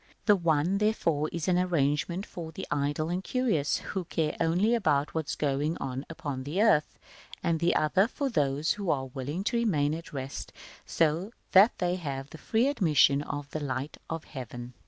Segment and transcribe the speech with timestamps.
[0.25, 5.13] The one, therefore, is an arrangement for the idle and curious, who care only about
[5.13, 6.97] what is going on upon the earth:
[7.43, 10.53] the other for those who are willing to remain at rest,
[10.87, 14.73] so that they have free admission of the light of Heaven.